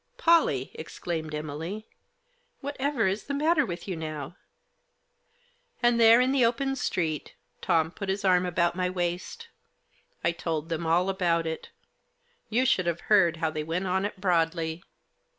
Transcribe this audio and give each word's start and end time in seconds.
"Polly!" 0.17 0.71
exclaimed 0.73 1.35
Emily. 1.35 1.85
"Whatever 2.61 3.05
is 3.05 3.25
the 3.25 3.35
matter 3.35 3.67
with 3.67 3.87
you 3.87 3.95
now?" 3.95 4.35
And 5.83 5.99
there, 5.99 6.19
in 6.19 6.31
the 6.31 6.43
open 6.43 6.75
street, 6.75 7.35
Tom 7.61 7.91
put 7.91 8.09
his 8.09 8.25
arm 8.25 8.43
about 8.43 8.75
my 8.75 8.89
waist. 8.89 9.49
I 10.23 10.31
told 10.31 10.69
them 10.69 10.87
all 10.87 11.07
about 11.07 11.45
it. 11.45 11.69
You 12.49 12.65
should 12.65 12.87
have 12.87 13.01
heard 13.13 13.37
how 13.37 13.51
they 13.51 13.63
went 13.63 13.85
on 13.85 14.03
at 14.05 14.19
Broadley. 14.19 14.81